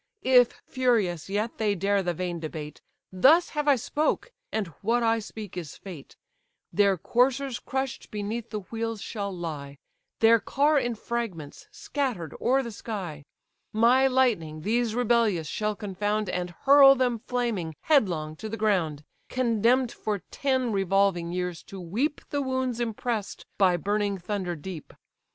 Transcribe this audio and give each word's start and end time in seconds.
If 0.23 0.59
furious 0.65 1.29
yet 1.29 1.59
they 1.59 1.75
dare 1.75 2.01
the 2.01 2.15
vain 2.15 2.39
debate, 2.39 2.81
Thus 3.13 3.49
have 3.49 3.67
I 3.67 3.75
spoke, 3.75 4.31
and 4.51 4.65
what 4.81 5.03
I 5.03 5.19
speak 5.19 5.55
is 5.55 5.77
fate: 5.77 6.15
Their 6.73 6.97
coursers 6.97 7.59
crush'd 7.59 8.09
beneath 8.09 8.49
the 8.49 8.61
wheels 8.61 8.99
shall 9.03 9.31
lie, 9.31 9.77
Their 10.19 10.39
car 10.39 10.79
in 10.79 10.95
fragments, 10.95 11.67
scatter'd 11.69 12.33
o'er 12.41 12.63
the 12.63 12.71
sky: 12.71 13.25
My 13.73 14.07
lightning 14.07 14.61
these 14.63 14.95
rebellious 14.95 15.45
shall 15.47 15.75
confound, 15.75 16.29
And 16.31 16.49
hurl 16.49 16.95
them 16.95 17.19
flaming, 17.19 17.75
headlong, 17.81 18.35
to 18.37 18.49
the 18.49 18.57
ground, 18.57 19.03
Condemn'd 19.29 19.91
for 19.91 20.23
ten 20.31 20.71
revolving 20.71 21.31
years 21.31 21.61
to 21.65 21.79
weep 21.79 22.21
The 22.31 22.41
wounds 22.41 22.79
impress'd 22.79 23.45
by 23.59 23.77
burning 23.77 24.17
thunder 24.17 24.55
deep. 24.55 24.93